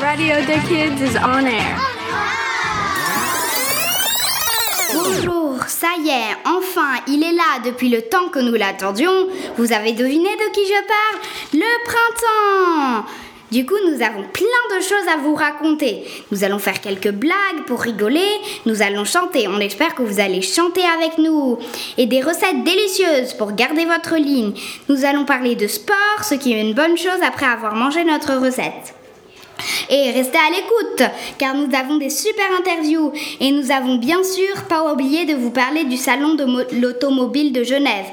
Radio 0.00 0.36
the 0.46 0.58
Kids 0.66 1.02
is 1.02 1.16
on 1.18 1.44
air. 1.44 1.76
Bonjour, 4.94 5.62
ça 5.68 5.88
y 5.98 6.08
est, 6.08 6.36
enfin, 6.46 7.02
il 7.06 7.22
est 7.22 7.32
là 7.32 7.60
depuis 7.62 7.90
le 7.90 8.00
temps 8.00 8.28
que 8.32 8.38
nous 8.38 8.54
l'attendions. 8.54 9.26
Vous 9.58 9.72
avez 9.74 9.92
deviné 9.92 10.30
de 10.30 10.52
qui 10.54 10.64
je 10.64 10.86
parle? 10.86 11.22
Le 11.52 11.84
printemps 11.84 13.08
du 13.52 13.66
coup, 13.66 13.74
nous 13.84 14.00
avons 14.00 14.22
plein 14.32 14.76
de 14.76 14.80
choses 14.80 15.08
à 15.12 15.16
vous 15.16 15.34
raconter. 15.34 16.04
Nous 16.30 16.44
allons 16.44 16.60
faire 16.60 16.80
quelques 16.80 17.10
blagues 17.10 17.64
pour 17.66 17.80
rigoler. 17.80 18.28
Nous 18.64 18.80
allons 18.80 19.04
chanter. 19.04 19.48
On 19.48 19.58
espère 19.58 19.96
que 19.96 20.02
vous 20.02 20.20
allez 20.20 20.40
chanter 20.40 20.82
avec 20.96 21.18
nous. 21.18 21.58
Et 21.98 22.06
des 22.06 22.20
recettes 22.20 22.62
délicieuses 22.62 23.34
pour 23.34 23.50
garder 23.50 23.86
votre 23.86 24.14
ligne. 24.14 24.52
Nous 24.88 25.04
allons 25.04 25.24
parler 25.24 25.56
de 25.56 25.66
sport, 25.66 26.22
ce 26.22 26.36
qui 26.36 26.52
est 26.52 26.60
une 26.60 26.74
bonne 26.74 26.96
chose 26.96 27.20
après 27.26 27.46
avoir 27.46 27.74
mangé 27.74 28.04
notre 28.04 28.34
recette. 28.34 28.94
Et 29.90 30.12
restez 30.12 30.38
à 30.38 30.50
l'écoute, 30.50 31.12
car 31.36 31.54
nous 31.54 31.68
avons 31.74 31.96
des 31.96 32.10
super 32.10 32.46
interviews. 32.58 33.12
Et 33.40 33.50
nous 33.50 33.72
avons 33.72 33.96
bien 33.96 34.22
sûr 34.22 34.62
pas 34.68 34.92
oublié 34.92 35.24
de 35.24 35.34
vous 35.34 35.50
parler 35.50 35.84
du 35.84 35.96
salon 35.96 36.34
de 36.34 36.46
l'automobile 36.80 37.52
de 37.52 37.64
Genève. 37.64 38.06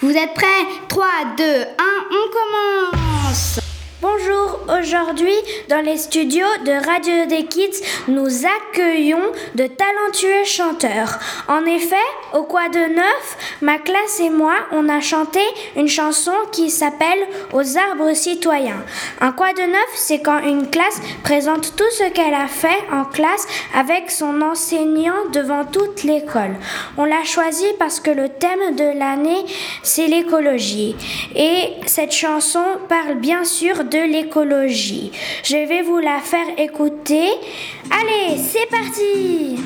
Vous 0.00 0.16
êtes 0.16 0.32
prêts? 0.34 0.46
3, 0.88 1.04
2, 1.36 1.44
1, 1.44 1.66
on 2.10 2.94
commence 2.96 3.57
Bonjour, 4.00 4.60
aujourd'hui 4.80 5.34
dans 5.68 5.84
les 5.84 5.96
studios 5.96 6.46
de 6.64 6.86
Radio 6.86 7.26
des 7.26 7.46
Kids, 7.46 7.82
nous 8.06 8.46
accueillons 8.46 9.32
de 9.56 9.66
talentueux 9.66 10.44
chanteurs. 10.44 11.18
En 11.48 11.64
effet, 11.64 11.96
au 12.32 12.44
Quoi 12.44 12.68
de 12.68 12.94
Neuf, 12.94 13.56
ma 13.60 13.78
classe 13.78 14.20
et 14.20 14.30
moi, 14.30 14.54
on 14.70 14.88
a 14.88 15.00
chanté 15.00 15.40
une 15.74 15.88
chanson 15.88 16.30
qui 16.52 16.70
s'appelle 16.70 17.18
Aux 17.52 17.76
arbres 17.76 18.14
citoyens. 18.14 18.84
Un 19.20 19.32
Quoi 19.32 19.52
de 19.52 19.62
Neuf, 19.62 19.90
c'est 19.94 20.20
quand 20.20 20.44
une 20.44 20.70
classe 20.70 21.00
présente 21.24 21.74
tout 21.74 21.90
ce 21.90 22.08
qu'elle 22.10 22.34
a 22.34 22.46
fait 22.46 22.68
en 22.92 23.04
classe 23.04 23.48
avec 23.74 24.12
son 24.12 24.42
enseignant 24.42 25.26
devant 25.32 25.64
toute 25.64 26.04
l'école. 26.04 26.54
On 26.98 27.04
l'a 27.04 27.24
choisi 27.24 27.66
parce 27.80 27.98
que 27.98 28.12
le 28.12 28.28
thème 28.28 28.76
de 28.76 28.96
l'année, 28.96 29.44
c'est 29.82 30.06
l'écologie. 30.06 30.94
Et 31.34 31.72
cette 31.86 32.12
chanson 32.12 32.62
parle 32.88 33.14
bien 33.16 33.42
sûr 33.42 33.87
de 33.90 34.12
l'écologie. 34.12 35.12
Je 35.42 35.56
vais 35.68 35.82
vous 35.82 35.98
la 35.98 36.18
faire 36.20 36.46
écouter. 36.58 37.28
Allez, 37.90 38.36
c'est 38.38 38.68
parti 38.70 39.58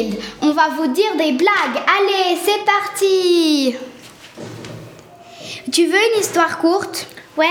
Mathilde, 0.00 0.20
on 0.42 0.52
va 0.52 0.68
vous 0.76 0.88
dire 0.88 1.16
des 1.16 1.32
blagues. 1.32 1.82
Allez, 1.98 2.38
c'est 2.42 2.64
parti 2.64 3.74
Tu 5.72 5.86
veux 5.86 5.98
une 6.14 6.20
histoire 6.20 6.58
courte? 6.58 7.06
Ouais 7.36 7.46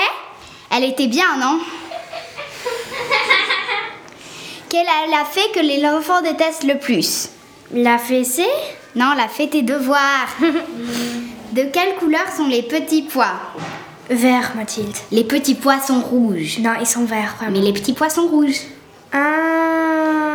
Elle 0.72 0.84
était 0.86 1.08
bien, 1.08 1.38
non? 1.40 1.60
Quelle 4.70 4.82
est 4.82 5.12
la 5.12 5.26
fée 5.26 5.50
que 5.54 5.60
les 5.60 5.86
enfants 5.86 6.22
détestent 6.22 6.64
le 6.64 6.78
plus 6.78 7.30
La 7.74 7.98
fessée? 7.98 8.50
Non, 8.96 9.14
la 9.16 9.28
fée 9.28 9.50
tes 9.50 9.62
devoirs. 9.62 10.30
de 11.52 11.64
quelle 11.64 11.96
couleur 11.96 12.26
sont 12.36 12.48
les 12.48 12.64
petits 12.64 13.04
pois? 13.04 13.34
Vert, 14.10 14.54
Mathilde. 14.56 14.96
Les 15.12 15.24
petits 15.24 15.56
pois 15.56 15.80
sont 15.80 16.02
rouges. 16.02 16.60
Non, 16.60 16.72
ils 16.80 16.88
sont 16.88 17.06
verts, 17.06 17.36
vraiment. 17.38 17.52
Mais 17.54 17.64
les 17.64 17.74
petits 17.74 17.94
pois 17.94 18.10
sont 18.10 18.28
rouges. 18.28 18.62
Ah. 19.14 20.29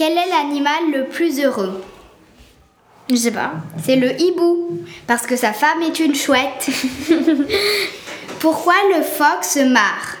Quel 0.00 0.16
est 0.16 0.30
l'animal 0.30 0.92
le 0.94 1.04
plus 1.08 1.44
heureux? 1.44 1.84
Je 3.10 3.16
sais 3.16 3.32
pas. 3.32 3.52
C'est 3.84 3.96
le 3.96 4.18
hibou, 4.18 4.80
parce 5.06 5.26
que 5.26 5.36
sa 5.36 5.52
femme 5.52 5.82
est 5.82 6.00
une 6.00 6.14
chouette. 6.14 6.70
Pourquoi 8.40 8.72
le 8.96 9.02
phoque 9.02 9.44
se 9.44 9.58
marre? 9.58 10.16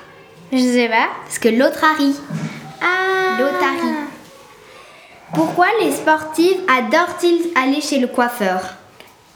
Je 0.52 0.58
sais 0.58 0.88
pas. 0.90 1.08
Parce 1.24 1.38
que 1.38 1.48
l'autre 1.48 1.82
a 1.82 1.94
ri. 1.94 2.14
Ah. 2.82 3.38
L'autre 3.38 3.56
a 3.62 3.82
ri. 3.82 3.94
Pourquoi 5.32 5.68
les 5.80 5.92
sportifs 5.92 6.58
adorent-ils 6.68 7.50
aller 7.54 7.80
chez 7.80 8.00
le 8.00 8.08
coiffeur? 8.08 8.60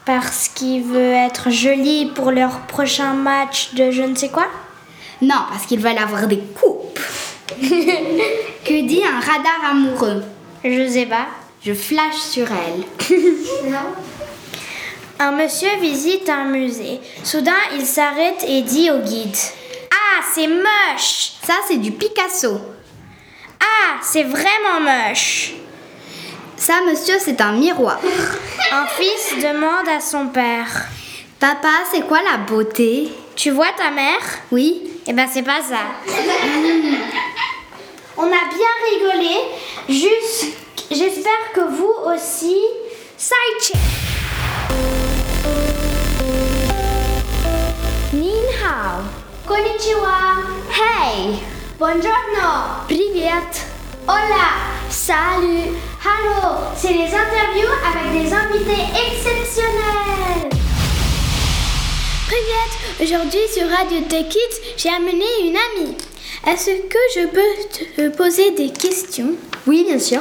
Parce 0.04 0.50
qu'il 0.50 0.82
veut 0.82 1.14
être 1.14 1.48
joli 1.48 2.12
pour 2.14 2.32
leur 2.32 2.66
prochain 2.66 3.14
match 3.14 3.72
de 3.72 3.90
je 3.90 4.02
ne 4.02 4.14
sais 4.14 4.28
quoi? 4.28 4.48
Non, 5.22 5.40
parce 5.48 5.64
qu'ils 5.64 5.80
veulent 5.80 5.96
avoir 5.96 6.26
des 6.26 6.40
coupes. 6.40 7.00
que 7.58 8.86
dit 8.86 9.02
un 9.06 9.20
radar 9.20 9.70
amoureux? 9.70 10.22
Je 10.64 10.88
sais 10.88 11.06
pas. 11.06 11.26
Je 11.64 11.74
flash 11.74 12.16
sur 12.16 12.46
elle. 12.50 12.84
Un 15.18 15.30
monsieur 15.32 15.68
visite 15.80 16.28
un 16.28 16.46
musée. 16.46 17.00
Soudain, 17.22 17.52
il 17.74 17.86
s'arrête 17.86 18.44
et 18.48 18.62
dit 18.62 18.90
au 18.90 18.98
guide 18.98 19.36
Ah, 19.92 20.22
c'est 20.34 20.48
moche 20.48 21.32
Ça, 21.46 21.54
c'est 21.68 21.76
du 21.76 21.92
Picasso. 21.92 22.58
Ah, 23.60 23.98
c'est 24.02 24.24
vraiment 24.24 24.80
moche 24.80 25.52
Ça, 26.56 26.80
monsieur, 26.88 27.14
c'est 27.20 27.40
un 27.40 27.52
miroir. 27.52 28.00
Un 28.72 28.86
fils 28.86 29.36
demande 29.36 29.88
à 29.88 30.00
son 30.00 30.26
père 30.28 30.88
Papa, 31.38 31.84
c'est 31.92 32.06
quoi 32.08 32.20
la 32.22 32.38
beauté? 32.38 33.08
Tu 33.36 33.50
vois 33.50 33.70
ta 33.76 33.90
mère? 33.90 34.20
Oui 34.50 34.82
Eh 35.06 35.12
ben, 35.12 35.28
c'est 35.32 35.42
pas 35.42 35.60
ça. 35.62 35.82
On 38.16 38.24
a 38.24 38.28
bien 38.28 38.74
rigolé. 38.90 39.36
Juste, 39.87 40.45
j'espère 40.91 41.51
que 41.53 41.61
vous 41.61 41.93
aussi. 42.05 42.59
Sidecheck 43.17 43.79
Nin 48.13 48.47
hao. 48.63 49.03
Konnichiwa. 49.47 50.43
Hey. 50.71 51.39
Buongiorno. 51.77 52.85
Привет. 52.87 53.65
Hola. 54.07 54.79
Salut. 54.89 55.75
Hello. 56.03 56.57
C'est 56.75 56.93
les 56.93 57.13
interviews 57.13 57.73
avec 57.85 58.11
des 58.11 58.33
invités 58.33 58.83
exceptionnels. 58.93 60.49
Привет! 62.27 63.01
Aujourd'hui 63.01 63.39
sur 63.53 63.67
Radio 63.69 64.01
Tech 64.07 64.29
Kids, 64.29 64.59
j'ai 64.77 64.89
amené 64.89 65.25
une 65.41 65.57
amie. 65.57 65.97
Est-ce 66.46 66.70
que 66.70 66.98
je 67.14 67.26
peux 67.26 67.84
te 67.94 68.16
poser 68.16 68.50
des 68.52 68.70
questions? 68.70 69.34
Oui, 69.66 69.84
bien 69.86 69.98
sûr. 69.98 70.20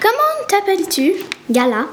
Comment 0.00 0.46
t'appelles-tu? 0.48 1.14
Gala 1.50 1.86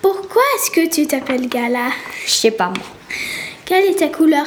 Pourquoi 0.00 0.42
est-ce 0.56 0.70
que 0.70 0.88
tu 0.88 1.06
t'appelles 1.06 1.48
Gala? 1.48 1.90
Je 2.26 2.30
sais 2.32 2.50
pas, 2.50 2.66
moi. 2.68 2.86
Quelle 3.64 3.86
est 3.86 3.98
ta 3.98 4.08
couleur 4.08 4.46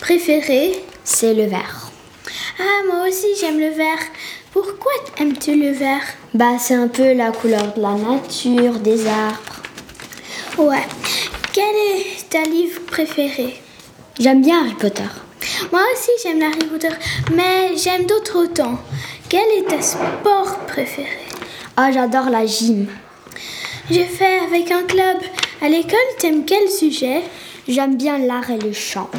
préférée? 0.00 0.82
C'est 1.04 1.34
le 1.34 1.44
vert. 1.44 1.90
Ah, 2.58 2.82
moi 2.86 3.08
aussi 3.08 3.26
j'aime 3.40 3.60
le 3.60 3.70
vert. 3.70 3.98
Pourquoi 4.52 4.92
aimes-tu 5.18 5.56
le 5.56 5.72
vert? 5.72 6.02
Bah, 6.32 6.58
c'est 6.58 6.74
un 6.74 6.88
peu 6.88 7.12
la 7.12 7.30
couleur 7.30 7.74
de 7.74 7.80
la 7.82 7.94
nature, 7.94 8.78
des 8.80 9.06
arbres. 9.06 9.62
Ouais. 10.58 10.86
Quel 11.52 11.64
est 11.64 12.28
ta 12.30 12.42
livre 12.42 12.80
préféré? 12.86 13.60
J'aime 14.18 14.42
bien 14.42 14.60
Harry 14.64 14.74
Potter. 14.74 15.02
Moi 15.72 15.82
aussi 15.92 16.10
j'aime 16.22 16.42
Harry 16.42 16.66
Potter, 16.66 16.94
mais 17.34 17.76
j'aime 17.76 18.06
d'autres 18.06 18.44
autant. 18.44 18.78
Quel 19.28 19.48
est 19.58 19.68
ta 19.68 19.80
sport 19.82 20.58
préféré? 20.66 21.18
Ah, 21.76 21.90
j'adore 21.90 22.30
la 22.30 22.46
gym. 22.46 22.86
Je 23.90 24.00
fais 24.02 24.38
avec 24.38 24.70
un 24.70 24.82
club. 24.82 25.18
À 25.60 25.68
l'école, 25.68 25.98
t'aimes 26.18 26.44
quel 26.44 26.68
sujet? 26.68 27.22
J'aime 27.66 27.96
bien 27.96 28.18
l'art 28.18 28.50
et 28.50 28.58
le 28.58 28.72
chant. 28.72 29.10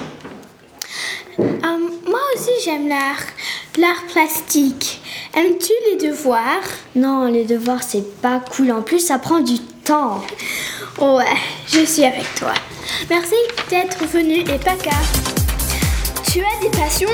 Euh, 1.39 1.77
moi 2.07 2.21
aussi 2.35 2.51
j'aime 2.63 2.87
l'art, 2.87 3.23
l'art 3.77 4.03
plastique. 4.11 5.01
Aimes-tu 5.35 5.73
les 5.89 6.07
devoirs? 6.07 6.63
Non, 6.95 7.25
les 7.25 7.43
devoirs, 7.43 7.83
c'est 7.83 8.21
pas 8.21 8.39
cool. 8.55 8.71
En 8.71 8.81
plus, 8.81 8.99
ça 8.99 9.19
prend 9.19 9.39
du 9.41 9.59
temps. 9.59 10.21
Ouais, 10.99 11.25
je 11.67 11.83
suis 11.83 12.05
avec 12.05 12.33
toi. 12.35 12.53
Merci 13.09 13.35
d'être 13.69 14.05
venu 14.05 14.39
et 14.39 14.57
Paca. 14.57 14.91
Tu 16.35 16.41
as 16.41 16.61
des 16.61 16.77
passions 16.77 17.07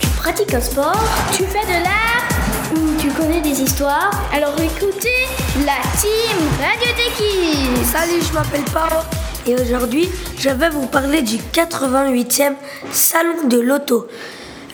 Tu 0.00 0.08
pratiques 0.16 0.52
un 0.52 0.60
sport 0.60 1.00
Tu 1.32 1.44
fais 1.44 1.64
de 1.64 1.84
l'art 1.84 2.28
ou 2.72 3.00
tu 3.00 3.06
connais 3.10 3.40
des 3.40 3.62
histoires 3.62 4.10
Alors 4.32 4.56
écoutez 4.60 5.28
la 5.64 5.76
team 5.96 6.36
Radio 6.60 6.88
Techie. 6.96 7.84
Salut, 7.84 8.20
je 8.20 8.32
m'appelle 8.32 8.64
Paro 8.72 9.02
et 9.46 9.54
aujourd'hui 9.54 10.08
je 10.36 10.48
vais 10.48 10.70
vous 10.70 10.88
parler 10.88 11.22
du 11.22 11.36
88e 11.36 12.54
Salon 12.90 13.46
de 13.46 13.60
l'Auto. 13.60 14.08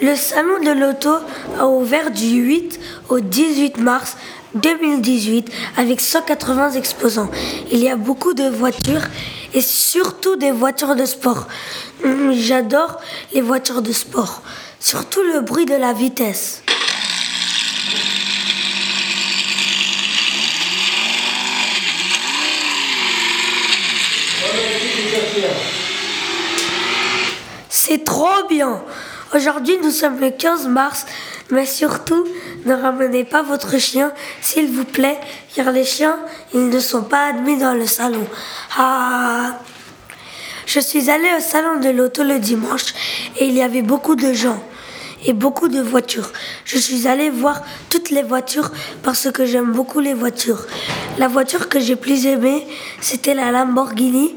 Le 0.00 0.14
Salon 0.14 0.60
de 0.64 0.70
l'Auto 0.70 1.10
a 1.58 1.66
ouvert 1.66 2.10
du 2.10 2.40
8 2.40 2.80
au 3.10 3.20
18 3.20 3.76
mars 3.80 4.16
2018 4.54 5.52
avec 5.76 6.00
180 6.00 6.70
exposants. 6.70 7.30
Il 7.70 7.80
y 7.80 7.90
a 7.90 7.96
beaucoup 7.96 8.32
de 8.32 8.48
voitures 8.48 9.02
et 9.54 9.60
surtout 9.60 10.36
des 10.36 10.50
voitures 10.50 10.96
de 10.96 11.04
sport. 11.04 11.46
Hum, 12.04 12.32
J'adore 12.32 13.00
les 13.32 13.40
voitures 13.40 13.82
de 13.82 13.92
sport, 13.92 14.42
surtout 14.78 15.22
le 15.22 15.40
bruit 15.40 15.66
de 15.66 15.74
la 15.74 15.92
vitesse. 15.92 16.62
C'est 27.68 28.04
trop 28.04 28.46
bien. 28.48 28.82
Aujourd'hui, 29.34 29.78
nous 29.82 29.90
sommes 29.90 30.20
le 30.20 30.30
15 30.30 30.66
mars, 30.68 31.06
mais 31.50 31.66
surtout, 31.66 32.26
ne 32.64 32.74
ramenez 32.74 33.24
pas 33.24 33.42
votre 33.42 33.78
chien, 33.78 34.12
s'il 34.40 34.70
vous 34.70 34.84
plaît, 34.84 35.18
car 35.54 35.72
les 35.72 35.84
chiens, 35.84 36.18
ils 36.54 36.68
ne 36.68 36.80
sont 36.80 37.02
pas 37.02 37.28
admis 37.28 37.58
dans 37.58 37.74
le 37.74 37.86
salon. 37.86 38.26
Ah. 38.78 39.58
Je 40.66 40.78
suis 40.78 41.10
allée 41.10 41.30
au 41.36 41.40
salon 41.40 41.80
de 41.80 41.88
l'auto 41.88 42.22
le 42.22 42.38
dimanche 42.38 42.94
et 43.36 43.46
il 43.46 43.54
y 43.54 43.62
avait 43.62 43.82
beaucoup 43.82 44.14
de 44.14 44.32
gens 44.32 44.62
et 45.26 45.32
beaucoup 45.32 45.68
de 45.68 45.80
voitures. 45.80 46.30
Je 46.64 46.78
suis 46.78 47.08
allée 47.08 47.30
voir 47.30 47.62
toutes 47.88 48.10
les 48.10 48.22
voitures 48.22 48.70
parce 49.02 49.30
que 49.32 49.46
j'aime 49.46 49.72
beaucoup 49.72 50.00
les 50.00 50.14
voitures. 50.14 50.64
La 51.18 51.28
voiture 51.28 51.68
que 51.68 51.80
j'ai 51.80 51.96
plus 51.96 52.26
aimée, 52.26 52.66
c'était 53.00 53.34
la 53.34 53.50
Lamborghini 53.50 54.36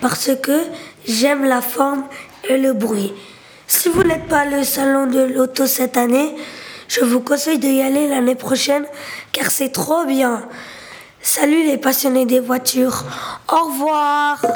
parce 0.00 0.30
que 0.42 0.58
j'aime 1.06 1.44
la 1.44 1.60
forme 1.60 2.04
et 2.48 2.56
le 2.56 2.72
bruit. 2.72 3.12
Si 3.66 3.88
vous 3.88 4.02
n'êtes 4.02 4.26
pas 4.26 4.44
au 4.46 4.64
salon 4.64 5.06
de 5.06 5.20
l'auto 5.20 5.66
cette 5.66 5.96
année, 5.96 6.34
je 6.94 7.04
vous 7.04 7.20
conseille 7.20 7.58
d'y 7.58 7.82
aller 7.82 8.06
l'année 8.06 8.36
prochaine 8.36 8.86
car 9.32 9.50
c'est 9.50 9.70
trop 9.70 10.04
bien. 10.04 10.46
Salut 11.20 11.64
les 11.66 11.76
passionnés 11.76 12.24
des 12.24 12.38
voitures. 12.38 13.02
Au 13.50 13.66
revoir. 13.66 14.40
Tout 14.40 14.52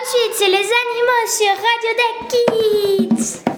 de 0.00 0.08
suite, 0.08 0.34
c'est 0.34 0.48
les 0.48 0.56
animaux 0.56 1.26
sur 1.28 1.46
Radio 1.48 1.90
Deck. 1.96 3.51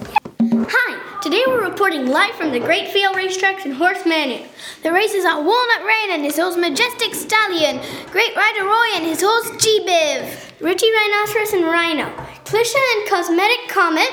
Today 1.25 1.41
we're 1.47 1.67
reporting 1.67 2.05
live 2.05 2.35
from 2.35 2.51
the 2.51 2.59
Great 2.59 2.89
Field 2.89 3.15
Racetracks 3.15 3.65
in 3.65 3.71
Horse 3.71 4.05
Manor. 4.05 4.45
The 4.83 4.93
race 4.93 5.15
is 5.15 5.25
are 5.25 5.41
Walnut 5.41 5.83
Rain 5.83 6.11
and 6.11 6.23
his 6.23 6.37
horse 6.37 6.55
Majestic 6.55 7.15
Stallion, 7.15 7.81
Great 8.11 8.35
Rider 8.35 8.63
Roy 8.63 8.93
and 8.93 9.03
his 9.03 9.23
horse 9.23 9.49
G-Biv, 9.57 10.61
Richie 10.61 10.91
Rhinoceros 10.91 11.53
and 11.53 11.65
Rhino, 11.65 12.05
Clisha 12.45 12.77
and 12.77 13.09
Cosmetic 13.09 13.69
Comet, 13.69 14.11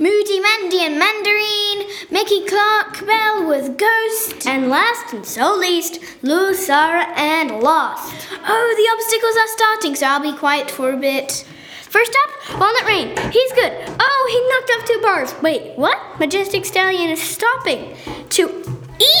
Moody 0.00 0.40
Mandy 0.40 0.80
and 0.80 1.00
Mandarine, 1.00 2.10
Mickey 2.10 2.44
Clark 2.44 3.06
Bell 3.06 3.46
with 3.46 3.78
Ghost, 3.78 4.44
and 4.44 4.68
last 4.68 5.14
and 5.14 5.24
so 5.24 5.54
least, 5.54 6.00
Lou, 6.24 6.54
Sarah, 6.54 7.06
and 7.14 7.60
Lost. 7.60 8.26
Oh, 8.44 8.74
the 8.76 8.90
obstacles 8.96 9.36
are 9.36 9.46
starting, 9.46 9.94
so 9.94 10.06
I'll 10.08 10.32
be 10.32 10.36
quiet 10.36 10.72
for 10.72 10.90
a 10.90 10.96
bit. 10.96 11.44
First 11.92 12.16
up, 12.24 12.58
Walnut 12.58 12.86
Rain. 12.86 13.08
He's 13.30 13.52
good. 13.52 13.70
Oh, 14.00 14.28
he 14.32 14.40
knocked 14.48 14.70
off 14.80 14.88
two 14.88 15.00
bars. 15.02 15.42
Wait, 15.42 15.76
what? 15.76 16.18
Majestic 16.18 16.64
Stallion 16.64 17.10
is 17.10 17.22
stopping 17.22 17.94
to 18.30 18.48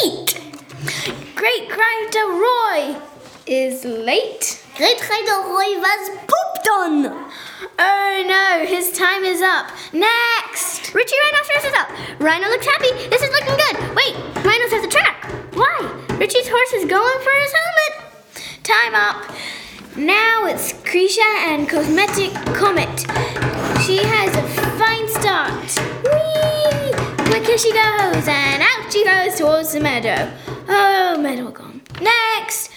eat. 0.02 0.40
Great 1.34 1.68
Rider 1.68 2.32
Roy 2.32 2.96
is 3.46 3.84
late. 3.84 4.64
Great 4.78 4.98
Rider 5.06 5.50
Roy 5.50 5.80
was 5.80 6.08
pooped 6.20 6.68
on. 6.72 7.30
Oh 7.78 8.24
no, 8.26 8.64
his 8.66 8.96
time 8.96 9.22
is 9.22 9.42
up. 9.42 9.70
Next! 9.92 10.94
Richie 10.94 11.16
Rhinoceros 11.24 11.64
is 11.64 11.74
up. 11.74 12.20
Rhino 12.20 12.48
looks 12.48 12.64
happy. 12.64 12.90
This 13.10 13.20
is 13.20 13.30
looking 13.32 13.54
good. 13.54 13.94
Wait, 13.94 14.16
Rhino's 14.46 14.72
at 14.72 14.80
the 14.80 14.88
track. 14.88 15.30
Why? 15.52 16.16
Richie's 16.16 16.48
horse 16.48 16.72
is 16.72 16.86
going 16.86 17.20
for 17.20 17.32
his 17.32 17.52
helmet. 17.52 18.64
Time 18.64 18.94
up. 18.94 19.30
Now 19.96 20.46
it's 20.46 20.72
Krisha 20.72 21.20
and 21.20 21.68
Cosmetic 21.68 22.32
Comet. 22.56 23.00
She 23.84 23.98
has 23.98 24.34
a 24.34 24.42
fine 24.78 25.06
start. 25.06 25.68
Whee! 26.02 26.92
Quick, 27.28 27.46
here 27.46 27.58
she 27.58 27.72
goes, 27.72 28.26
and 28.26 28.62
out 28.62 28.90
she 28.90 29.04
goes 29.04 29.38
towards 29.38 29.74
the 29.74 29.80
meadow. 29.80 30.32
Oh, 30.66 31.18
meadow 31.20 31.50
gone. 31.50 31.82
Next! 32.00 32.70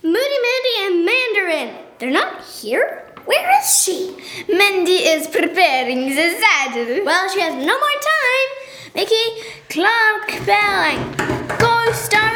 Moody 0.00 0.16
Mandy 0.16 0.74
and 0.82 1.04
Mandarin. 1.04 1.84
They're 1.98 2.12
not 2.12 2.40
here? 2.44 3.04
Where 3.24 3.60
is 3.60 3.82
she? 3.82 4.16
Mandy 4.48 4.92
is 4.92 5.26
preparing 5.26 6.10
the 6.10 6.38
saddle. 6.38 7.04
Well, 7.04 7.28
she 7.30 7.40
has 7.40 7.54
no 7.54 7.76
more 7.76 8.00
time. 8.14 8.94
Mickey, 8.94 9.42
Clark, 9.68 10.46
Bell, 10.46 10.54
and 10.54 11.58
Go 11.58 11.92
Star 11.92 12.32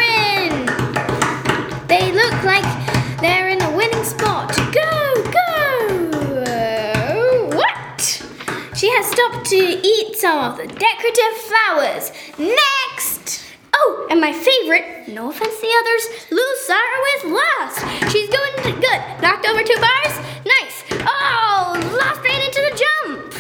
Stopped 9.23 9.47
to 9.51 9.57
eat 9.57 10.17
some 10.17 10.45
of 10.45 10.57
the 10.57 10.67
decorative 10.67 11.35
flowers. 11.47 12.11
Next! 12.39 13.45
Oh, 13.73 14.09
and 14.11 14.21
my 14.21 14.33
favorite, 14.33 15.07
no 15.07 15.31
offense 15.31 15.55
to 15.55 15.61
the 15.61 15.75
others, 15.79 16.09
Lucara 16.31 16.99
was 17.07 17.39
lost. 17.39 18.11
She's 18.11 18.29
going 18.29 18.81
good. 18.81 19.01
Knocked 19.23 19.47
over 19.47 19.63
two 19.63 19.79
bars. 19.79 20.19
Nice. 20.45 20.83
Oh, 21.07 21.79
lost 22.01 22.25
ran 22.25 22.43
into 22.43 22.63
the 22.63 22.75
jump. 22.75 23.33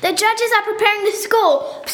The 0.00 0.12
judges 0.12 0.50
are 0.56 0.64
preparing 0.64 1.04
the 1.04 1.12
score. 1.12 1.84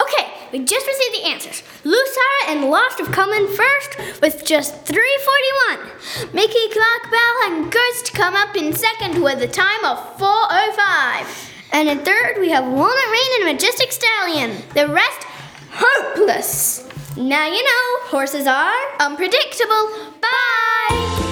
Okay, 0.00 0.32
we 0.50 0.64
just 0.64 0.86
received 0.86 1.14
the 1.14 1.28
answers. 1.28 1.62
Lucara 1.84 2.48
and 2.48 2.70
Lost 2.70 3.00
have 3.00 3.12
come 3.12 3.34
in 3.34 3.48
first 3.48 4.22
with 4.22 4.46
just 4.46 4.86
341. 4.86 6.32
Mickey 6.32 6.68
Clock 6.72 7.10
Bell 7.10 7.36
and 7.50 7.70
Ghost 7.70 8.14
come 8.14 8.34
up 8.34 8.56
in 8.56 8.72
second 8.72 9.22
with 9.22 9.42
a 9.42 9.48
time 9.48 9.84
of 9.84 10.18
405. 10.18 11.47
And 11.72 11.88
in 11.88 11.98
third, 11.98 12.38
we 12.40 12.50
have 12.50 12.64
Walnut 12.64 13.10
Rain 13.12 13.30
and 13.36 13.44
Majestic 13.52 13.92
Stallion. 13.92 14.50
The 14.74 14.88
rest, 14.88 15.26
hopeless. 15.70 16.88
Now 17.16 17.46
you 17.46 17.62
know, 17.62 18.08
horses 18.10 18.46
are 18.46 18.72
unpredictable. 19.00 19.90
Bye! 20.20 21.28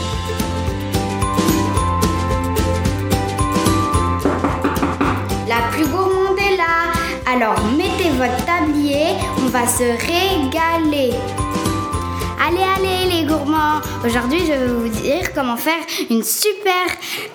La 5.48 5.70
plus 5.72 5.86
gourmande 5.86 6.38
est 6.38 6.56
là. 6.56 6.92
Alors 7.26 7.58
mettez 7.76 8.10
votre 8.10 8.44
tablier, 8.44 9.16
on 9.38 9.48
va 9.48 9.66
se 9.66 9.84
régaler. 9.84 11.14
Allez, 12.46 12.62
allez 12.62 13.10
les 13.10 13.24
gourmands 13.24 13.80
Aujourd'hui 14.04 14.38
je 14.46 14.52
vais 14.52 14.66
vous 14.66 14.88
dire 14.88 15.32
comment 15.34 15.56
faire 15.56 15.84
une 16.10 16.22
super 16.22 16.86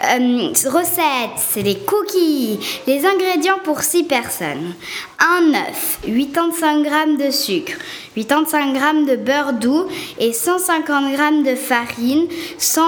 euh, 0.06 0.54
recette. 0.70 1.36
C'est 1.36 1.64
des 1.64 1.80
cookies. 1.80 2.60
Les 2.88 3.06
ingrédients 3.06 3.60
pour 3.62 3.82
6 3.82 4.06
personnes. 4.06 4.74
Un 5.20 5.54
œuf, 5.54 6.00
85 6.06 6.86
g 6.86 7.26
de 7.26 7.32
sucre, 7.32 7.74
85 8.16 8.74
g 8.74 9.12
de 9.12 9.16
beurre 9.18 9.54
doux 9.54 9.86
et 10.18 10.32
150 10.32 11.10
g 11.10 11.52
de 11.52 11.56
farine, 11.56 12.28
100 12.58 12.82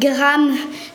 g 0.00 0.08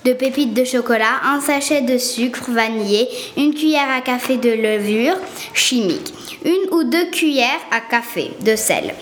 de 0.05 0.13
pépites 0.13 0.53
de 0.53 0.63
chocolat, 0.63 1.21
un 1.23 1.39
sachet 1.41 1.81
de 1.81 1.97
sucre 1.97 2.51
vanillé, 2.51 3.07
une 3.37 3.53
cuillère 3.53 3.89
à 3.89 4.01
café 4.01 4.37
de 4.37 4.49
levure 4.49 5.17
chimique, 5.53 6.13
une 6.45 6.71
ou 6.71 6.83
deux 6.83 7.09
cuillères 7.11 7.61
à 7.71 7.81
café 7.81 8.31
de 8.41 8.55
sel. 8.55 8.93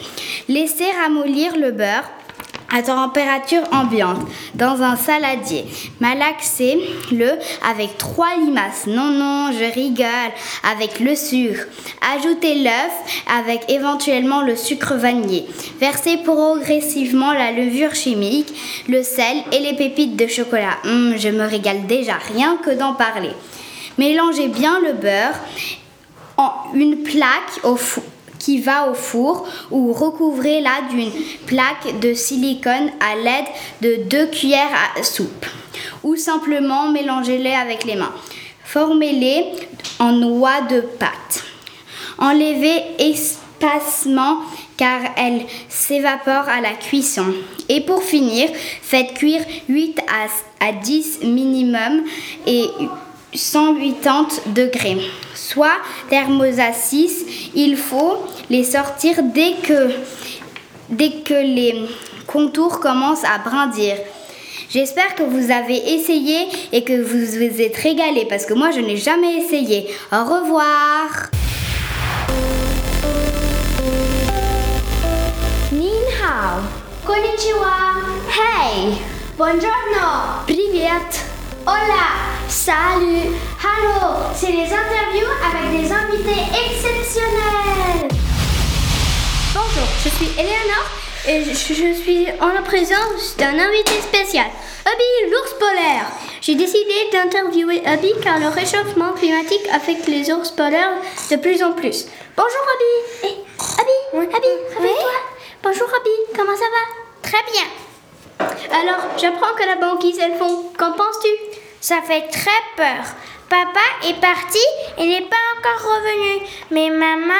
Laissez 0.47 0.91
ramollir 1.03 1.55
le 1.57 1.71
beurre 1.71 2.09
à 2.73 2.81
température 2.81 3.63
ambiante 3.71 4.21
dans 4.53 4.81
un 4.81 4.95
saladier. 4.95 5.65
Malaxez-le 5.99 7.31
avec 7.69 7.97
trois 7.97 8.35
limaces. 8.37 8.87
Non, 8.87 9.09
non, 9.11 9.51
je 9.51 9.73
rigole. 9.73 10.05
Avec 10.71 10.99
le 10.99 11.15
sucre. 11.15 11.65
Ajoutez 12.15 12.63
l'œuf 12.63 13.23
avec 13.37 13.69
éventuellement 13.69 14.41
le 14.41 14.55
sucre 14.55 14.95
vanillé. 14.95 15.45
Versez 15.79 16.17
progressivement 16.17 17.33
la 17.33 17.51
levure 17.51 17.93
chimique, 17.93 18.53
le 18.87 19.03
sel 19.03 19.37
et 19.51 19.59
les 19.59 19.73
pépites 19.73 20.15
de 20.15 20.27
chocolat. 20.27 20.77
Hum, 20.85 21.15
je 21.17 21.29
me 21.29 21.45
régale 21.45 21.85
déjà, 21.87 22.15
rien 22.33 22.57
que 22.57 22.71
d'en 22.71 22.93
parler. 22.93 23.31
Mélangez 23.97 24.47
bien 24.47 24.79
le 24.81 24.93
beurre 24.93 25.35
en 26.37 26.51
une 26.73 27.03
plaque 27.03 27.63
au 27.63 27.75
four 27.75 28.03
qui 28.45 28.59
va 28.59 28.91
au 28.91 28.93
four 28.93 29.47
ou 29.71 29.91
recouvrez-la 29.91 30.83
d'une 30.91 31.11
plaque 31.47 31.99
de 31.99 32.13
silicone 32.13 32.91
à 32.99 33.15
l'aide 33.15 33.45
de 33.81 34.03
deux 34.07 34.27
cuillères 34.27 34.69
à 34.95 35.01
soupe 35.01 35.47
ou 36.03 36.15
simplement 36.15 36.91
mélangez-les 36.91 37.55
avec 37.55 37.85
les 37.85 37.95
mains. 37.95 38.13
Formez-les 38.63 39.45
en 39.97 40.11
noix 40.11 40.61
de 40.61 40.81
pâte. 40.81 41.43
Enlevez 42.19 42.83
espacement 42.99 44.41
car 44.77 45.01
elles 45.17 45.41
s'évaporent 45.67 46.47
à 46.47 46.61
la 46.61 46.73
cuisson. 46.73 47.33
Et 47.67 47.81
pour 47.81 48.03
finir, 48.03 48.47
faites 48.53 49.15
cuire 49.15 49.41
8 49.67 50.01
à, 50.01 50.67
à 50.67 50.71
10 50.71 51.21
minimum 51.23 52.03
et 52.45 52.67
180 53.34 54.52
degrés, 54.54 55.00
soit 55.34 55.78
thermos 56.08 56.58
à 56.58 56.72
6. 56.72 57.50
Il 57.54 57.76
faut 57.76 58.24
les 58.48 58.64
sortir 58.64 59.22
dès 59.22 59.54
que, 59.62 59.90
dès 60.88 61.10
que 61.24 61.34
les 61.34 61.86
contours 62.26 62.80
commencent 62.80 63.24
à 63.24 63.38
brindir. 63.38 63.96
J'espère 64.70 65.16
que 65.16 65.24
vous 65.24 65.50
avez 65.50 65.94
essayé 65.94 66.48
et 66.72 66.84
que 66.84 67.02
vous 67.02 67.26
vous 67.26 67.60
êtes 67.60 67.76
régalé 67.76 68.26
parce 68.28 68.46
que 68.46 68.54
moi 68.54 68.70
je 68.70 68.80
n'ai 68.80 68.96
jamais 68.96 69.38
essayé. 69.38 69.88
Au 70.12 70.24
revoir. 70.24 71.30
Nin 75.72 76.06
hao. 76.22 76.60
Konnichiwa. 77.04 77.76
Hey. 78.28 78.94
Buongiorno. 79.36 80.44
Привет. 80.46 81.33
Hola. 81.67 82.05
Salut. 82.47 83.33
Hello. 83.57 84.21
C'est 84.35 84.51
les 84.51 84.65
interviews 84.65 85.31
avec 85.41 85.71
des 85.71 85.91
invités 85.91 86.41
exceptionnels. 86.53 88.07
Bonjour, 89.51 89.87
je 90.03 90.09
suis 90.09 90.29
Eleanor 90.37 90.85
et 91.27 91.43
je, 91.43 91.73
je 91.73 91.93
suis 91.99 92.27
en 92.39 92.49
la 92.49 92.61
présence 92.61 93.35
d'un 93.37 93.57
invité 93.57 93.99
spécial, 93.99 94.45
Abby 94.85 95.31
l'ours 95.31 95.53
polaire. 95.55 96.05
J'ai 96.39 96.53
décidé 96.53 97.09
d'interviewer 97.11 97.81
Abby 97.83 98.13
car 98.21 98.37
le 98.37 98.49
réchauffement 98.49 99.13
climatique 99.13 99.67
affecte 99.73 100.05
les 100.07 100.31
ours 100.31 100.51
polaires 100.51 101.01
de 101.31 101.35
plus 101.37 101.63
en 101.63 101.71
plus. 101.71 102.05
Bonjour 102.37 102.61
Abby. 102.75 103.33
Eh, 103.33 103.81
Abby, 103.81 104.27
Abby, 104.35 104.47
réveille-toi. 104.77 105.11
Bonjour 105.63 105.87
Abby, 105.87 106.37
comment 106.37 106.55
ça 106.55 106.65
va? 106.65 107.27
Très 107.27 107.51
bien. 107.51 107.84
Alors, 108.39 109.17
j'apprends 109.17 109.53
que 109.57 109.65
la 109.65 109.75
banquise 109.75 110.19
elle 110.21 110.37
fond. 110.37 110.71
Qu'en 110.77 110.91
penses-tu? 110.91 111.29
Ça 111.81 112.01
fait 112.01 112.27
très 112.29 112.51
peur. 112.75 113.03
Papa 113.49 114.07
est 114.07 114.19
parti 114.19 114.57
et 114.97 115.05
n'est 115.05 115.21
pas 115.21 115.35
encore 115.57 115.91
revenu, 115.93 116.45
mais 116.71 116.89
maman 116.89 117.33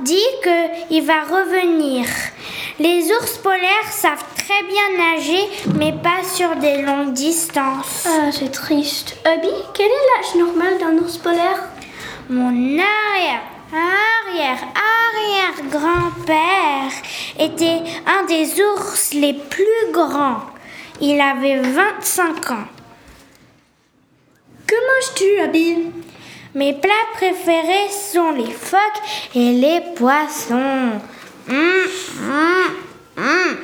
dit 0.00 0.16
qu'il 0.42 1.04
va 1.04 1.22
revenir. 1.24 2.06
Les 2.78 3.12
ours 3.12 3.36
polaires 3.36 3.90
savent 3.90 4.24
très 4.36 4.62
bien 4.62 4.96
nager, 4.96 5.48
mais 5.76 5.92
pas 5.92 6.24
sur 6.24 6.56
des 6.56 6.80
longues 6.80 7.12
distances. 7.12 8.06
Ah, 8.06 8.32
c'est 8.32 8.50
triste. 8.50 9.16
Abby, 9.26 9.50
quel 9.74 9.86
est 9.86 10.16
l'âge 10.16 10.34
normal 10.36 10.78
d'un 10.78 10.96
ours 11.04 11.18
polaire? 11.18 11.62
Mon 12.30 12.48
arrière, 12.48 13.42
arrière, 13.72 14.58
arrière 14.74 15.70
grand-père 15.70 16.92
était 17.38 17.82
un 18.06 18.24
des 18.24 18.60
ours 18.60 19.12
les 19.14 19.34
plus 19.34 19.92
grands. 19.92 20.40
Il 21.00 21.20
avait 21.20 21.60
25 21.60 22.50
ans. 22.50 22.68
Que 24.66 24.74
manges-tu, 24.74 25.40
Abby? 25.40 25.90
Mes 26.54 26.74
plats 26.74 26.92
préférés 27.14 27.88
sont 27.90 28.32
les 28.32 28.50
phoques 28.50 28.80
et 29.34 29.52
les 29.52 29.80
poissons. 29.94 31.00
Hum, 31.48 31.86
hum, 32.18 32.76
hum. 33.16 33.56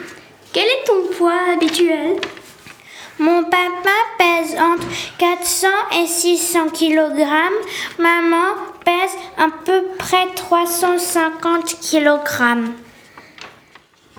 Quel 0.52 0.64
est 0.64 0.84
ton 0.86 1.14
poids 1.16 1.52
habituel? 1.52 2.16
Mon 3.18 3.44
papa 3.44 3.90
pèse 4.18 4.56
entre 4.58 4.86
400 5.18 5.68
et 6.00 6.06
600 6.06 6.68
kg. 6.68 7.26
Maman 7.98 8.75
pèse 8.86 9.16
à 9.36 9.48
peu 9.64 9.82
près 9.98 10.26
350 10.34 11.80
kg. 11.80 12.20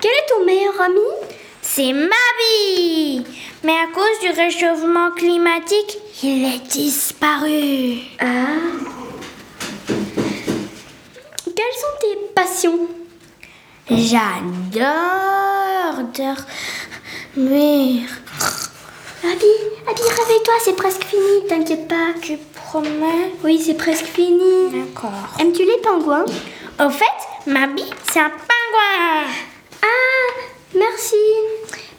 Quel 0.01 0.11
est 0.11 0.27
ton 0.29 0.45
meilleur 0.45 0.79
ami? 0.81 1.09
C'est 1.61 1.93
Mabi 1.93 3.23
Mais 3.63 3.77
à 3.77 3.87
cause 3.93 4.19
du 4.21 4.29
réchauffement 4.29 5.11
climatique, 5.11 5.97
il 6.21 6.45
est 6.45 6.67
disparu. 6.69 7.99
Ah. 8.19 8.57
Quelles 11.55 11.77
sont 11.83 11.97
tes 12.01 12.17
passions? 12.35 12.87
J'adore 13.89 14.87
dormir. 17.35 18.01
Abby, 19.23 19.45
Abby, 19.89 20.01
réveille-toi, 20.01 20.53
c'est 20.63 20.75
presque 20.75 21.03
fini, 21.05 21.47
t'inquiète 21.49 21.87
pas. 21.87 22.13
Tu 22.21 22.37
promets? 22.53 23.31
Oui, 23.43 23.61
c'est 23.63 23.73
presque 23.73 24.05
fini. 24.05 24.69
D'accord. 24.71 25.11
Aimes-tu 25.39 25.65
les 25.65 25.77
pingouins? 25.83 26.25
Au 26.79 26.89
fait, 26.89 27.05
Mabi, 27.47 27.83
c'est 28.11 28.19
un 28.19 28.29
pingouin. 28.29 29.25
Ah, 29.81 30.29
merci. 30.75 31.15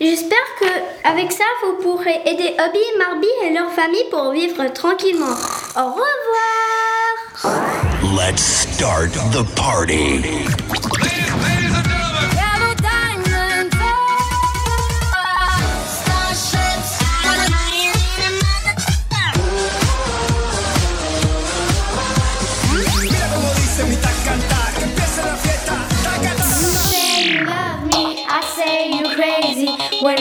J'espère 0.01 0.39
que 0.61 1.09
avec 1.09 1.33
ça, 1.33 1.45
vous 1.65 1.83
pourrez 1.83 2.21
aider 2.25 2.55
Abby 2.57 2.79
Marby 2.99 3.27
et 3.45 3.53
leur 3.53 3.73
famille 3.73 4.09
pour 4.11 4.31
vivre 4.31 4.73
tranquillement. 4.73 5.35
Au 5.77 5.87
revoir. 5.91 6.07
Let's 8.17 8.43
start 8.43 9.13
the 9.33 9.43
party. 9.57 10.23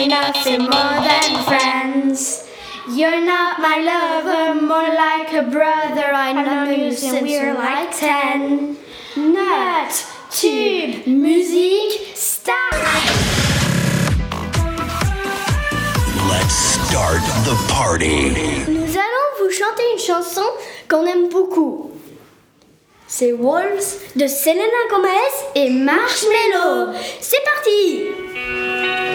Nothing 0.08 0.62
more 0.62 0.98
than 1.08 1.44
friends. 1.44 2.48
You're 2.90 3.20
not 3.24 3.60
my 3.60 3.76
lover, 3.90 4.60
more 4.60 4.88
like 4.88 5.32
a 5.34 5.42
brother. 5.42 6.08
I 6.14 6.32
know 6.32 6.70
you 6.70 6.92
since 6.92 7.20
we're 7.20 7.54
like 7.54 7.94
ten. 7.94 8.76
Nut, 9.16 9.92
tube, 10.30 11.06
musique, 11.06 12.16
start. 12.16 12.74
Let's 16.32 16.54
start 16.54 17.22
the 17.44 17.56
party. 17.68 18.30
Nous 18.68 18.96
allons 18.96 19.28
vous 19.38 19.50
chanter 19.50 19.82
une 19.92 19.98
chanson 19.98 20.48
qu'on 20.88 21.04
aime 21.06 21.28
beaucoup. 21.28 21.90
C'est 23.06 23.32
Wolves 23.32 24.00
de 24.16 24.26
Selena 24.26 24.82
Gomez 24.90 25.34
et 25.54 25.70
Marshmello. 25.70 26.94
C'est 27.20 27.42
parti 27.44 29.07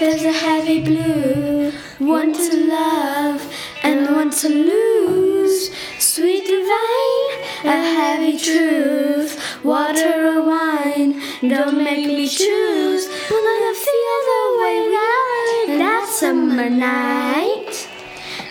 there's 0.00 0.24
a 0.24 0.32
heavy 0.32 0.80
blue. 0.82 1.70
One 1.98 2.32
to 2.32 2.66
love 2.66 3.52
and 3.82 4.16
one 4.16 4.30
to 4.30 4.48
lose. 4.48 5.70
Sweet 5.98 6.46
divine, 6.46 7.32
a 7.64 7.76
heavy 7.98 8.38
truth. 8.38 9.38
Water 9.62 10.12
or 10.26 10.42
wine, 10.42 11.20
don't 11.42 11.84
make 11.84 12.06
me 12.06 12.26
choose. 12.26 13.08
I 13.10 13.72
feel 13.86 14.18
the 14.30 14.44
way 14.62 14.78
are 15.10 15.78
that 15.78 16.08
summer 16.08 16.70
night, 16.70 17.88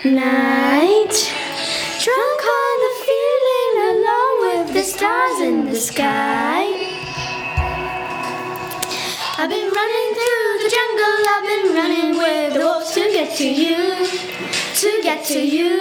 night. 0.04 1.14
Drunk 2.04 2.40
on 2.60 2.74
the 2.86 2.94
feeling, 3.06 3.74
alone 3.90 4.36
with 4.46 4.74
the 4.74 4.82
stars 4.84 5.40
in 5.40 5.64
the 5.66 5.76
sky. 5.76 6.79
I've 9.40 9.48
been 9.48 9.72
running 9.72 10.10
through 10.12 10.52
the 10.60 10.68
jungle, 10.68 11.16
I've 11.32 11.46
been 11.48 11.74
running 11.74 12.18
with 12.18 12.52
the 12.52 12.60
wolves 12.60 12.92
to 12.92 13.00
get 13.00 13.34
to 13.38 13.48
you, 13.48 14.04
to 14.04 15.00
get 15.02 15.24
to 15.32 15.40
you. 15.40 15.80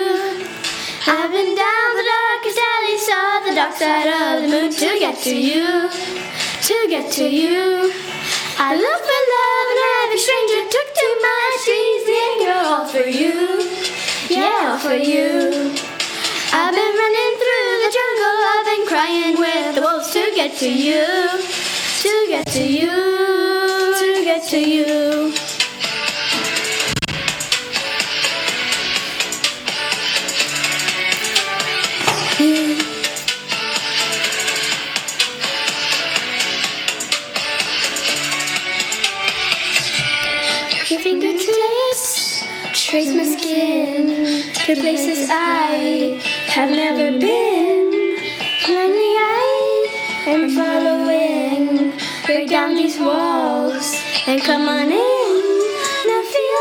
I've 1.06 1.30
been 1.30 1.56
down 1.60 1.90
the 2.00 2.08
darkest 2.08 2.56
alley, 2.56 2.98
saw 2.98 3.44
the 3.44 3.56
dark 3.60 3.76
side 3.76 4.08
of 4.08 4.44
the 4.44 4.48
moon 4.48 4.72
to 4.72 4.90
get 5.04 5.20
to 5.28 5.36
you, 5.36 5.90
to 5.92 6.76
get 6.88 7.12
to 7.20 7.28
you. 7.28 7.92
I 8.56 8.80
looked 8.80 9.06
for 9.12 9.22
love 9.36 9.68
and 9.76 9.82
every 10.08 10.20
stranger 10.24 10.64
took 10.72 10.90
too 10.96 11.16
much, 11.20 11.54
squeezed 11.60 12.08
the 12.08 12.18
anger 12.32 12.58
all 12.64 12.88
for 12.88 13.08
you, 13.12 13.36
yeah, 14.40 14.72
all 14.72 14.80
for 14.80 14.96
you. 14.96 15.76
I've 16.56 16.76
been 16.80 16.96
running 17.04 17.34
through 17.44 17.72
the 17.84 17.92
jungle, 17.92 18.38
I've 18.56 18.68
been 18.72 18.86
crying 18.88 19.36
with 19.36 19.76
the 19.76 19.82
wolves 19.82 20.14
to 20.14 20.32
get 20.34 20.56
to 20.60 20.72
you, 20.72 21.04
to 22.08 22.26
get 22.30 22.48
to 22.56 22.64
you, 22.64 23.39
to 24.50 24.60
get 24.60 24.64
to 24.64 24.70
you. 24.70 25.39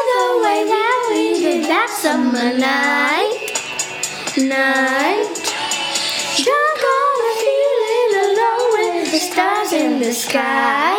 The 0.09 0.41
way 0.43 0.61
we 1.11 1.41
did 1.41 1.65
that 1.69 1.91
summer 1.91 2.51
night. 2.57 3.37
Night. 4.37 5.35
Drunk 6.45 6.81
on 6.97 7.19
a 7.29 7.35
feeling 7.45 8.13
alone 8.25 8.69
with 8.77 9.13
the 9.13 9.21
stars 9.21 9.73
in 9.73 9.99
the 9.99 10.13
sky. 10.13 10.97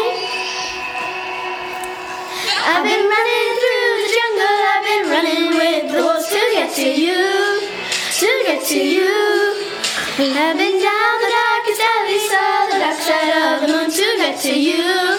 I've 2.69 2.83
been 2.85 3.05
running 3.15 3.51
through 3.61 3.91
the 4.03 4.09
jungle, 4.17 4.57
I've 4.73 4.85
been 4.89 5.05
running 5.15 5.45
with 5.57 5.83
the 5.91 5.99
wolves 6.03 6.27
to 6.29 6.41
get 6.53 6.69
to 6.75 6.89
you, 7.05 7.25
to 8.19 8.29
get 8.45 8.61
to 8.67 8.77
you. 8.77 9.15
I've 10.19 10.57
been 10.57 10.77
down 10.83 11.15
the 11.23 11.31
darkest 11.33 11.81
alley, 11.81 12.19
saw 12.29 12.67
the 12.69 12.77
dark 12.77 12.99
side 12.99 13.31
of 13.41 13.61
the 13.61 13.67
moon 13.73 13.89
to 13.89 14.07
get 14.21 14.39
to 14.41 14.53
you, 14.53 15.17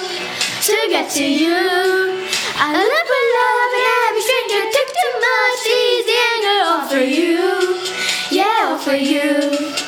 to 0.62 0.76
get 0.90 1.10
to 1.16 1.24
you. 1.24 2.28
I 2.62 2.76
look 2.76 3.06
for 3.08 3.24
love 3.40 3.72
and 3.78 3.88
every 4.04 4.20
stranger 4.20 4.68
took 4.68 4.88
too 5.00 5.12
much, 5.24 5.56
seize 5.64 6.04
the 6.04 6.18
anger 6.36 6.58
all 6.68 6.84
for 6.92 7.00
you, 7.00 7.40
yeah, 8.30 8.68
all 8.68 8.78
for 8.78 8.94
you. 8.94 9.80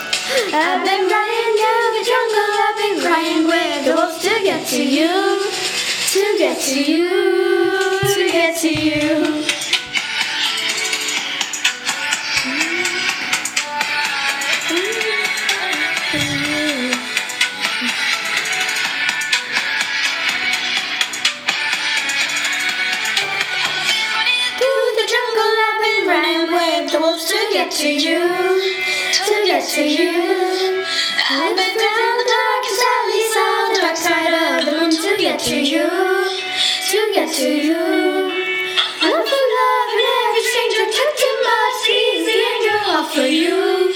To 37.32 37.48
you. 37.48 37.72
Love 37.74 39.24
for 39.30 39.44
love 39.56 39.90
and 39.96 40.08
every 40.20 40.44
stranger 40.50 40.84
too 41.22 41.36
much, 41.48 41.74
squeeze 41.82 42.24
the 42.28 42.36
angel 42.52 42.80
off 42.96 43.14
for 43.14 43.26
you, 43.26 43.92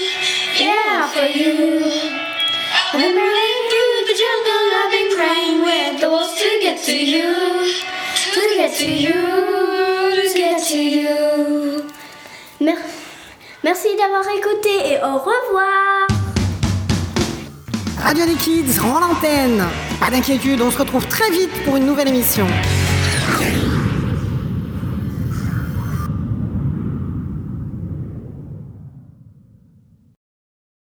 yeah, 0.57 1.07
for 1.13 1.27
you. 1.27 1.83
I've 2.93 3.13
been 3.13 3.59
through 3.69 3.97
the 4.09 4.15
jungle, 4.23 4.65
I've 4.81 4.91
been 4.91 5.09
crying 5.17 5.57
with 5.63 6.01
the 6.01 6.09
wolves 6.09 6.33
to 6.41 6.49
get 6.61 6.83
to 6.85 6.95
you, 6.97 7.31
to 8.33 8.41
get 8.57 8.75
to 8.77 8.89
you, 8.91 9.13
to 9.13 10.33
get 10.35 10.63
to 10.69 10.77
you. 10.77 11.83
Mer- 12.59 12.81
Merci 13.63 13.89
d'avoir 13.97 14.23
écouté 14.35 14.93
et 14.93 14.97
au 15.03 15.17
revoir 15.17 16.07
Radio 18.01 18.25
des 18.25 18.35
Kids 18.35 18.79
rend 18.79 18.99
l'antenne. 18.99 19.63
Pas 19.99 20.09
d'inquiétude, 20.09 20.61
on 20.61 20.71
se 20.71 20.77
retrouve 20.77 21.05
très 21.07 21.29
vite 21.29 21.51
pour 21.65 21.75
une 21.77 21.85
nouvelle 21.85 22.07
émission. 22.07 22.47